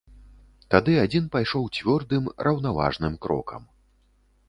Тады 0.75 0.95
адзін 1.01 1.27
пайшоў 1.37 1.69
цвёрдым, 1.77 2.33
раўнаважным 2.51 3.13
крокам. 3.27 3.73